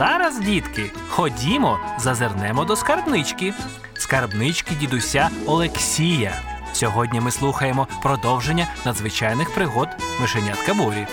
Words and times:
зараз, 0.00 0.38
дітки, 0.38 0.90
ходімо, 1.08 1.78
зазирнемо 1.98 2.64
до 2.64 2.76
скарбнички. 2.76 3.54
Скарбнички 3.94 4.74
дідуся 4.74 5.30
Олексія. 5.46 6.32
Сьогодні 6.72 7.20
ми 7.20 7.30
слухаємо 7.30 7.88
продовження 8.02 8.68
надзвичайних 8.86 9.54
пригод 9.54 9.88
мишенятка 10.20 10.74
Борі. 10.74 11.06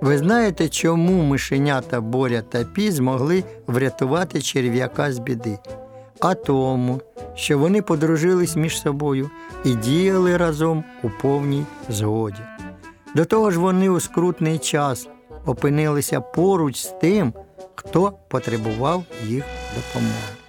Ви 0.00 0.18
знаєте, 0.18 0.68
чому 0.68 1.22
мишенята 1.22 2.00
Боря 2.00 2.42
та 2.42 2.64
Пі 2.64 2.90
змогли 2.90 3.44
врятувати 3.66 4.42
черв'яка 4.42 5.12
з 5.12 5.18
біди? 5.18 5.58
А 6.20 6.34
тому, 6.34 7.00
що 7.34 7.58
вони 7.58 7.82
подружились 7.82 8.56
між 8.56 8.80
собою 8.80 9.30
і 9.64 9.74
діяли 9.74 10.36
разом 10.36 10.84
у 11.02 11.10
повній 11.22 11.64
згоді. 11.88 12.40
До 13.14 13.24
того 13.24 13.50
ж, 13.50 13.60
вони 13.60 13.88
у 13.88 14.00
скрутний 14.00 14.58
час 14.58 15.08
опинилися 15.46 16.20
поруч 16.20 16.76
з 16.76 16.86
тим, 17.00 17.32
хто 17.74 18.12
потребував 18.28 19.04
їх 19.26 19.44
допомоги. 19.76 20.39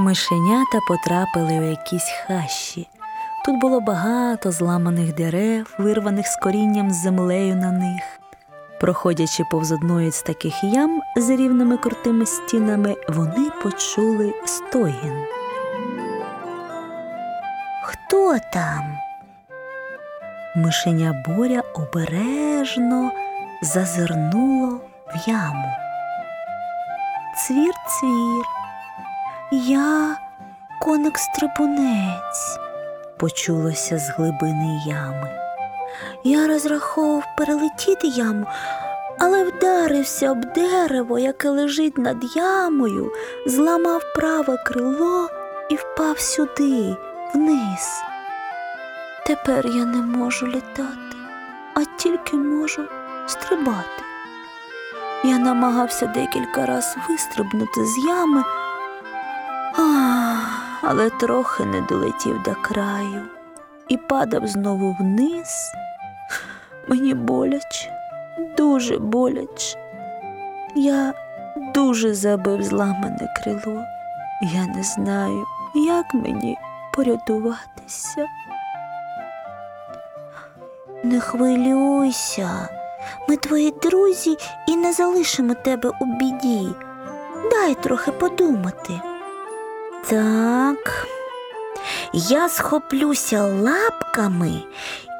Мишенята 0.00 0.80
потрапили 0.88 1.58
у 1.58 1.62
якісь 1.62 2.12
хащі. 2.26 2.88
Тут 3.44 3.60
було 3.60 3.80
багато 3.80 4.52
зламаних 4.52 5.14
дерев, 5.14 5.74
вирваних 5.78 6.26
з 6.26 6.36
корінням 6.36 6.90
з 6.90 7.02
землею 7.02 7.56
на 7.56 7.72
них. 7.72 8.02
Проходячи 8.80 9.44
повз 9.50 9.72
одної 9.72 10.10
з 10.10 10.22
таких 10.22 10.64
ям 10.64 11.00
з 11.16 11.30
рівними 11.30 11.76
крутими 11.76 12.26
стінами, 12.26 12.96
вони 13.08 13.50
почули 13.62 14.34
стогін. 14.46 15.24
Хто 17.84 18.36
там? 18.52 18.96
Мишеня 20.56 21.24
Боря 21.26 21.62
обережно 21.74 23.12
зазирнуло 23.62 24.80
в 25.14 25.28
яму. 25.28 25.68
Цвір-цвір. 27.36 28.59
Я 29.52 30.16
коник 30.80 31.18
стрибунець, 31.18 32.58
почулося 33.16 33.98
з 33.98 34.10
глибини 34.10 34.80
ями. 34.86 35.30
Я 36.24 36.46
розраховував 36.46 37.24
перелетіти 37.36 38.06
яму, 38.06 38.46
але 39.18 39.44
вдарився 39.44 40.30
об 40.30 40.52
дерево, 40.52 41.18
яке 41.18 41.50
лежить 41.50 41.98
над 41.98 42.36
ямою, 42.36 43.12
зламав 43.46 44.02
праве 44.14 44.56
крило 44.66 45.28
і 45.70 45.74
впав 45.74 46.18
сюди, 46.18 46.96
вниз. 47.34 48.02
Тепер 49.26 49.66
я 49.66 49.84
не 49.84 50.02
можу 50.02 50.46
літати, 50.46 51.16
а 51.74 51.80
тільки 51.96 52.36
можу 52.36 52.82
стрибати. 53.26 54.02
Я 55.24 55.38
намагався 55.38 56.06
декілька 56.06 56.66
разів 56.66 57.02
вистрибнути 57.08 57.84
з 57.84 57.98
ями. 58.06 58.44
Але 60.82 61.10
трохи 61.10 61.64
не 61.64 61.80
долетів 61.80 62.42
до 62.42 62.54
краю 62.54 63.22
і 63.88 63.96
падав 63.96 64.46
знову 64.46 64.96
вниз. 65.00 65.72
Мені 66.88 67.14
боляче, 67.14 67.92
дуже 68.56 68.98
боляче. 68.98 69.78
Я 70.74 71.14
дуже 71.74 72.14
забив 72.14 72.62
зламане 72.62 73.34
крило. 73.36 73.82
Я 74.42 74.66
не 74.66 74.82
знаю, 74.82 75.44
як 75.74 76.14
мені 76.14 76.58
порятуватися. 76.94 78.26
Не 81.04 81.20
хвилюйся, 81.20 82.68
ми 83.28 83.36
твої 83.36 83.70
друзі 83.70 84.36
і 84.68 84.76
не 84.76 84.92
залишимо 84.92 85.54
тебе 85.54 85.90
у 86.00 86.04
біді. 86.04 86.68
Дай 87.50 87.74
трохи 87.74 88.12
подумати. 88.12 89.00
Так, 90.08 91.06
я 92.12 92.48
схоплюся 92.48 93.42
лапками 93.42 94.62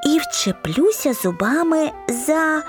і 0.07 0.19
вчеплюся 0.19 1.13
зубами 1.15 1.91
за, 2.09 2.63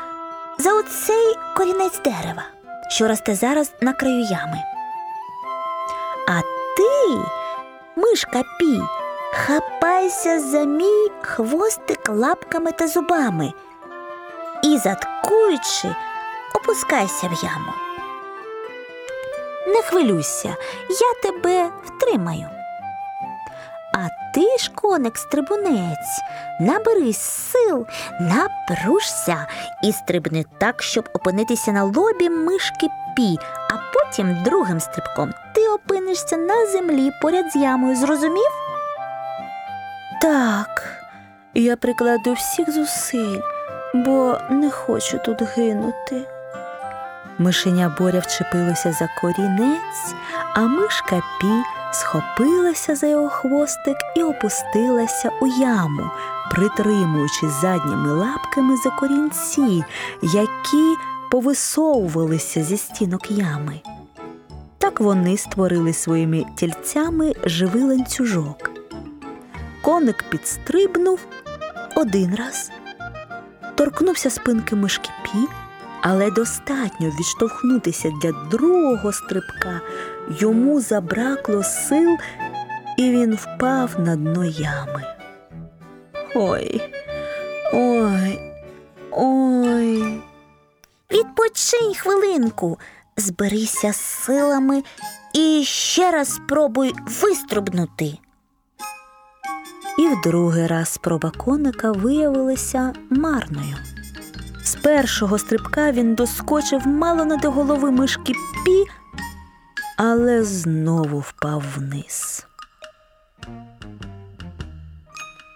за 0.60 0.74
оцей 0.74 1.36
корінець 1.58 2.02
дерева, 2.04 2.44
що 2.90 3.08
росте 3.08 3.36
зараз 3.36 3.72
на 3.82 3.94
краю 3.94 4.22
ями. 4.22 4.58
А 6.28 6.42
ти, 6.78 7.20
мишка 7.96 8.44
пі, 8.60 8.82
хапайся 9.34 10.40
за 10.40 10.64
мій 10.64 11.08
хвостик 11.22 12.10
лапками 12.10 12.72
та 12.72 12.88
зубами 12.88 13.54
і, 14.64 14.78
заткуючи, 14.78 15.96
опускайся 16.56 17.28
в 17.28 17.44
яму. 17.44 17.81
Не 19.68 19.82
хвилюйся, 19.82 20.56
я 20.90 21.32
тебе 21.32 21.70
втримаю. 21.86 22.50
А 23.94 24.34
ти 24.34 24.58
ж, 24.58 24.72
коник 24.76 25.18
стрибунець, 25.18 26.22
наберись 26.60 27.22
сил, 27.22 27.86
напружся 28.20 29.48
і 29.84 29.92
стрибни 29.92 30.46
так, 30.60 30.82
щоб 30.82 31.10
опинитися 31.14 31.72
на 31.72 31.84
лобі 31.84 32.30
мишки 32.30 32.88
пі, 33.16 33.38
а 33.70 33.74
потім 33.94 34.44
другим 34.44 34.80
стрибком 34.80 35.34
ти 35.56 35.70
опинишся 35.70 36.38
на 36.38 36.66
землі 36.66 37.12
поряд 37.22 37.52
з 37.52 37.56
ямою, 37.56 37.96
зрозумів? 37.96 38.52
Так, 40.22 40.84
я 41.54 41.76
прикладу 41.76 42.34
всіх 42.34 42.72
зусиль, 42.72 43.42
бо 43.94 44.38
не 44.50 44.72
хочу 44.72 45.20
тут 45.26 45.42
гинути. 45.42 46.41
Мишеня 47.42 47.96
Боря 48.00 48.20
вчепилося 48.20 48.92
за 48.92 49.10
корінець, 49.22 50.16
а 50.54 50.62
мишка 50.62 51.22
Пі 51.42 51.48
схопилася 51.92 52.96
за 52.96 53.08
його 53.08 53.30
хвостик 53.30 53.98
і 54.16 54.24
опустилася 54.24 55.30
у 55.42 55.48
яму, 55.48 56.12
притримуючи 56.52 57.50
задніми 57.50 58.14
лапками 58.14 58.78
за 58.78 58.90
корінці, 58.90 59.84
які 60.22 60.96
повисовувалися 61.32 62.64
зі 62.64 62.78
стінок 62.78 63.32
ями. 63.32 63.80
Так 64.78 65.00
вони 65.00 65.38
створили 65.38 65.94
своїми 65.94 66.46
тільцями 66.56 67.34
живий 67.46 67.84
ланцюжок. 67.84 68.72
Коник 69.82 70.26
підстрибнув 70.30 71.20
один 71.96 72.36
раз, 72.36 72.72
торкнувся 73.76 74.30
спинки 74.30 74.76
мишки 74.76 75.10
Пі, 75.24 75.48
але 76.02 76.32
достатньо 76.32 77.10
відштовхнутися 77.20 78.12
для 78.22 78.32
другого 78.32 79.14
стрибка 79.14 79.82
йому 80.40 80.82
забракло 80.82 81.64
сил, 81.64 82.18
і 82.98 83.10
він 83.10 83.36
впав 83.36 84.00
на 84.00 84.16
дно 84.16 84.46
ями. 84.46 85.04
Ой, 86.36 86.82
ой, 87.74 88.40
ой. 89.12 90.22
Відпочинь 91.12 91.94
хвилинку, 91.96 92.80
зберися 93.18 93.94
з 93.94 94.02
силами 94.02 94.84
і 95.34 95.64
ще 95.66 96.12
раз 96.12 96.36
спробуй 96.36 96.94
вистрибнути. 97.22 98.18
І 100.00 100.08
в 100.08 100.22
другий 100.24 100.68
раз 100.68 100.90
спроба 100.90 101.32
коника 101.38 101.92
виявилася 101.92 102.94
марною. 103.10 103.76
З 104.72 104.76
першого 104.76 105.38
стрибка 105.38 105.92
він 105.92 106.16
доскочив 106.16 106.88
мало 106.88 107.26
не 107.26 107.38
до 107.38 107.52
голови 107.52 107.92
мишки 107.92 108.34
Пі, 108.66 108.86
але 109.98 110.44
знову 110.44 111.20
впав 111.20 111.64
вниз. 111.76 112.46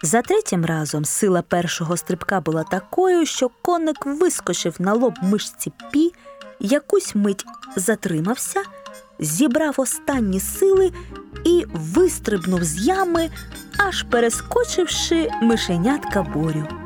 За 0.04 0.22
третім 0.22 0.66
разом 0.66 1.06
сила 1.06 1.42
першого 1.42 1.98
стрибка 1.98 2.42
була 2.42 2.64
такою, 2.64 3.26
що 3.26 3.50
коник 3.62 4.06
вискочив 4.06 4.76
на 4.80 4.94
лоб 4.94 5.14
мишці 5.22 5.72
Пі, 5.92 6.14
якусь 6.60 7.16
мить 7.16 7.46
затримався, 7.76 8.64
зібрав 9.20 9.76
останні 9.78 10.40
сили 10.40 10.92
і 11.46 11.66
вистрибнув 11.74 12.64
з 12.64 12.88
ями, 12.88 13.30
аж 13.78 14.04
перескочивши 14.04 15.30
мишенятка 15.42 16.22
борю. 16.22 16.85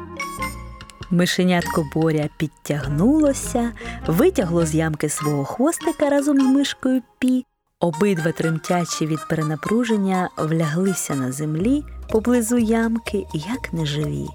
Мишенятко 1.12 1.86
Боря 1.94 2.30
підтягнулося, 2.38 3.72
витягло 4.08 4.66
з 4.66 4.76
ямки 4.76 5.10
свого 5.10 5.46
хвостика 5.46 6.10
разом 6.10 6.40
з 6.40 6.44
мишкою 6.44 7.02
Пі, 7.20 7.46
Обидва 7.82 8.32
тремтячі 8.32 9.06
від 9.06 9.28
перенапруження 9.28 10.30
вляглися 10.38 11.16
на 11.16 11.32
землі 11.32 11.84
поблизу 12.10 12.58
ямки, 12.58 13.26
як 13.34 13.74
неживі. 13.74 14.28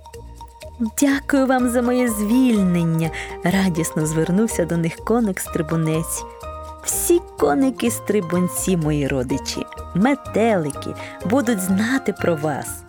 Дякую 1.01 1.47
вам 1.47 1.69
за 1.69 1.83
моє 1.83 2.09
звільнення, 2.09 3.11
радісно 3.45 4.07
звернувся 4.07 4.65
до 4.65 4.77
них 4.77 4.97
коник 4.97 5.41
стрибунець. 5.41 6.25
Всі 6.85 7.21
коники 7.39 7.91
стрибунці, 7.91 8.77
мої 8.77 9.09
родичі, 9.09 9.67
метелики, 9.95 10.95
будуть 11.31 11.61
знати 11.61 12.13
про 12.13 12.37
вас. 12.37 12.84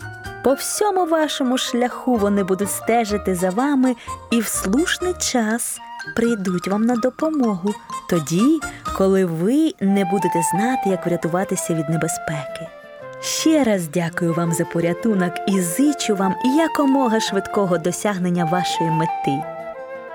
По 0.45 0.53
всьому 0.53 1.05
вашому 1.05 1.57
шляху 1.57 2.15
вони 2.15 2.43
будуть 2.43 2.71
стежити 2.71 3.35
за 3.35 3.49
вами 3.49 3.95
і 4.31 4.39
в 4.39 4.47
слушний 4.47 5.13
час 5.13 5.79
прийдуть 6.15 6.67
вам 6.67 6.81
на 6.81 6.95
допомогу, 6.95 7.73
тоді, 8.09 8.59
коли 8.97 9.25
ви 9.25 9.71
не 9.81 10.05
будете 10.05 10.41
знати, 10.51 10.89
як 10.89 11.05
врятуватися 11.05 11.73
від 11.73 11.89
небезпеки. 11.89 12.67
Ще 13.21 13.63
раз 13.63 13.87
дякую 13.87 14.33
вам 14.33 14.53
за 14.53 14.65
порятунок 14.65 15.33
і 15.47 15.61
зичу 15.61 16.15
вам 16.15 16.35
якомога 16.57 17.19
швидкого 17.19 17.77
досягнення 17.77 18.45
вашої 18.45 18.89
мети. 18.91 19.54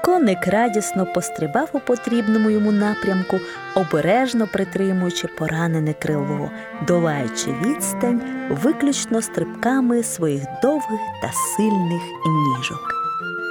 Коник 0.04 0.46
радісно 0.46 1.06
пострибав 1.06 1.68
у 1.72 1.80
потрібному 1.80 2.50
йому 2.50 2.72
напрямку, 2.72 3.40
обережно 3.74 4.46
притримуючи 4.46 5.28
поранене 5.28 5.94
крило, 5.94 6.50
долаючи 6.86 7.54
відстань 7.64 8.20
виключно 8.50 9.22
стрибками 9.22 10.02
своїх 10.02 10.42
довгих 10.62 11.00
та 11.22 11.30
сильних 11.32 12.02
ніжок. 12.26 12.94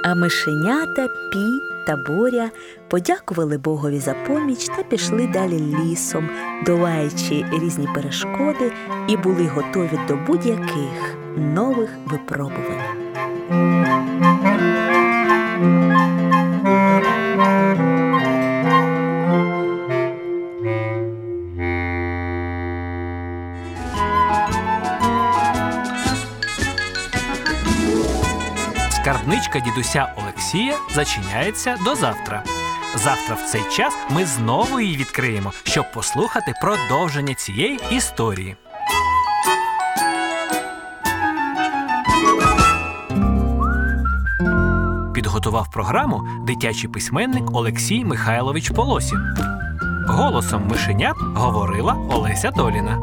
А 0.04 0.14
мишенята 0.14 1.08
Пі 1.32 1.62
та 1.86 1.96
Боря 1.96 2.50
подякували 2.88 3.58
Богові 3.58 3.98
за 3.98 4.14
поміч 4.14 4.66
та 4.76 4.82
пішли 4.82 5.26
далі 5.26 5.58
лісом, 5.58 6.28
долаючи 6.66 7.44
різні 7.52 7.88
перешкоди, 7.94 8.72
і 9.08 9.16
були 9.16 9.46
готові 9.46 10.00
до 10.08 10.16
будь-яких 10.16 11.16
нових 11.36 11.90
випробувань. 12.06 13.00
Скарбничка 29.50 29.60
дідуся 29.60 30.12
Олексія 30.16 30.74
зачиняється 30.90 31.76
до 31.84 31.94
завтра. 31.94 32.44
Завтра 32.96 33.34
в 33.34 33.42
цей 33.42 33.62
час 33.70 33.94
ми 34.10 34.26
знову 34.26 34.80
її 34.80 34.96
відкриємо, 34.96 35.52
щоб 35.62 35.92
послухати 35.92 36.52
продовження 36.60 37.34
цієї 37.34 37.80
історії. 37.90 38.56
Підготував 45.14 45.70
програму 45.72 46.22
дитячий 46.46 46.90
письменник 46.90 47.50
Олексій 47.52 48.04
Михайлович 48.04 48.70
Полосін. 48.70 49.18
Голосом 50.08 50.68
мишенят 50.68 51.16
говорила 51.18 51.96
Олеся 52.10 52.50
Доліна. 52.50 52.98